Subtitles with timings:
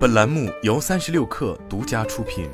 [0.00, 2.48] 本栏目由三十六氪独家出品。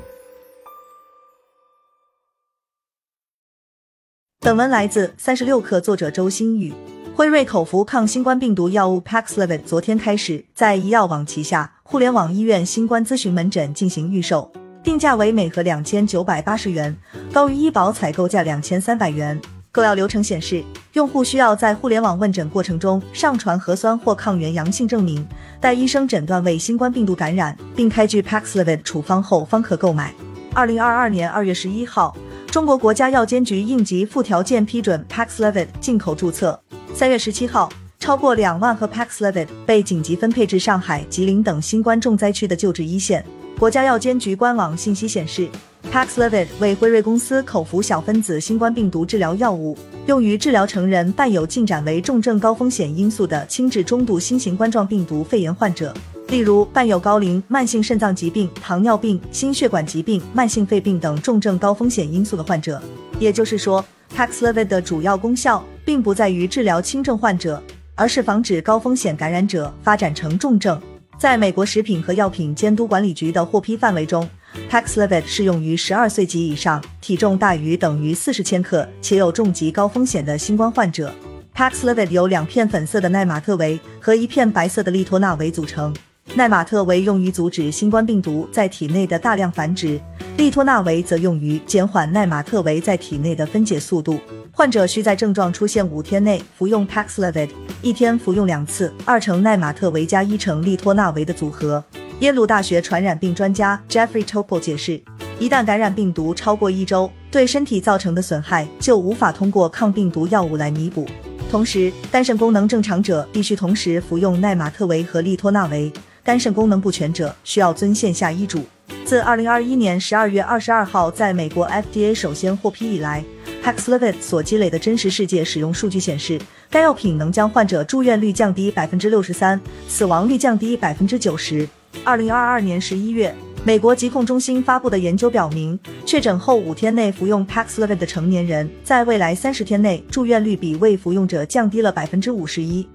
[4.41, 6.73] 本文来自三十六氪，作者周新宇。
[7.15, 14.51] 辉瑞口服抗新冠病毒药物 Paxlovid 昨天开始在医药网旗下互联网医院新冠咨询门诊进行预售，
[14.83, 16.97] 定价为每盒两千九百八十元，
[17.31, 19.41] 高于医保采购价两千三百元。
[19.77, 25.23] 购药流程显示，用户需要在互联网问诊过程中上传核酸或抗原阳性证明，
[25.61, 30.11] 待医生诊断为新冠病毒感染，并开具 Paxlovid 处方后方可购买。
[30.51, 32.17] 二零二二年二月十一号，
[32.47, 36.59] 中国国家药监局应急附条件批准 Paxlovid 进口注册。
[36.95, 43.23] 三月十七号，超过两万盒 Paxlovid 被紧急分配至上海、吉林等新冠重灾区的救治一线。
[43.59, 45.47] 国家药监局官网信息显示。
[45.91, 55.93] Paxlovid 为辉瑞公司口服小分子新冠病毒治疗药物，用于治疗成人伴有进展为重症高风险因素的轻至中度新型冠状病毒肺炎患者，
[56.27, 62.79] 例如伴有高龄、慢性肾脏疾病、糖尿病、心血管疾病、慢性肺病等重症高风险因素的患者。
[63.17, 63.83] 也就是说
[64.15, 67.63] ，Paxlovid 的主要功效并不在于治疗轻症患者，
[67.95, 70.79] 而是防止高风险感染者发展成重症。
[71.17, 74.29] 在美国食品和药品监督管理局的获批范围中。
[74.69, 81.13] Paxlovid 适用于十二岁及以上、体重大于等于四十千克且有重疾高风险的新冠患者。
[81.55, 85.95] Paxlovid 由两片粉色的奈玛特韦和一片白色的利托纳韦组成。
[86.35, 89.99] 奈玛特韦用于阻止新冠病毒在体内的大量繁殖，
[90.35, 94.19] 利托纳韦则用于减缓奈玛特韦在体内的分解速度。
[94.51, 97.49] 患者需在症状出现五天内服用 Paxlovid，
[97.81, 101.83] 一天服用两次二成奈玛特韦加一成利托纳韦的组合。
[102.21, 104.99] 耶鲁大学传染病专家 Jeffrey Topol 解释，
[105.39, 111.07] 一旦感染病毒超过一周，对身体造成的损害就无法通过抗病毒药物来弥补。
[111.51, 118.63] 同时，肝肾功能正常者必须同时服用奈玛特韦和利托纳韦，肝肾功能不全者需要遵线下医嘱。
[119.05, 123.23] 自2021年12月22号在美国 FDA 首先获批以来
[123.63, 126.41] ，Paxlovid 所积累的真实世界使用数据显示，
[126.71, 131.69] 该药品能将患者住院率降低百分之六十三，死亡率降低百分之九十。
[132.03, 142.87] 二零二二年十一月，美国疾控中心发布的研究表明，确诊后五天内服用 Paxlovid 的成年人，在未来三十天内住院率比未服用者降低了百分之五十一。